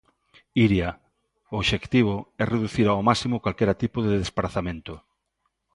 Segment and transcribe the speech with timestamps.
[0.65, 0.89] Iria,
[1.53, 4.93] o obxectivo é reducir ao máximo calquera tipo de desprazamento.